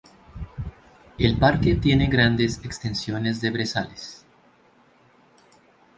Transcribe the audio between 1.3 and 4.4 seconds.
parque tiene grandes extensiones de brezales.